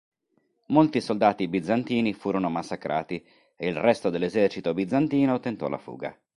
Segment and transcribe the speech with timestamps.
[0.69, 3.23] Molti soldati bizantini furono massacrati
[3.55, 6.19] e il resto dell'esercito bizantino tentò la fuga.